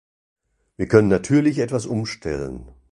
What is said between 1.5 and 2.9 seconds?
etwas umstellen.